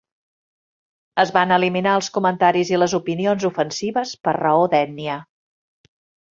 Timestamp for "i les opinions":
2.75-3.47